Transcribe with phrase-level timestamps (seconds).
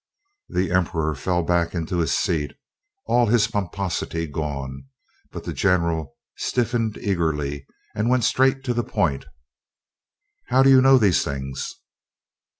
[0.49, 2.55] The Emperor fell back into his seat,
[3.05, 4.85] all his pomposity gone,
[5.31, 9.25] but the general stiffened eagerly and went straight to the point.
[10.47, 11.75] "How do you know these things?"